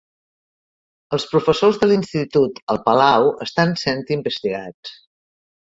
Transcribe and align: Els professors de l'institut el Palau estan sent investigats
Els 1.17 1.25
professors 1.33 1.77
de 1.83 1.91
l'institut 1.91 2.59
el 2.75 2.83
Palau 2.89 3.31
estan 3.49 3.79
sent 3.87 4.05
investigats 4.19 4.99